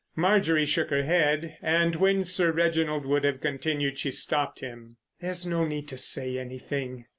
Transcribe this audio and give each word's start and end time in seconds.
Marjorie 0.15 0.65
shook 0.65 0.89
her 0.89 1.03
head, 1.03 1.59
and 1.61 1.95
when 1.95 2.25
Sir 2.25 2.51
Reginald 2.51 3.05
would 3.05 3.23
have 3.23 3.39
continued 3.39 3.99
she 3.99 4.09
stopped 4.09 4.59
him. 4.61 4.97
"There's 5.19 5.45
no 5.45 5.63
need 5.63 5.87
to 5.89 5.97
say 5.99 6.39
anything. 6.39 7.05